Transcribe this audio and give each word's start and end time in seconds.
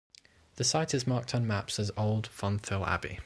The 0.55 0.63
site 0.63 0.95
is 0.95 1.05
marked 1.05 1.35
on 1.35 1.45
maps 1.45 1.77
as 1.77 1.91
Old 1.95 2.25
Fonthill 2.27 2.87
Abbey. 2.87 3.19